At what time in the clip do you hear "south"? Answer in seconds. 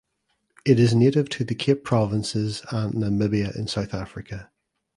3.67-3.93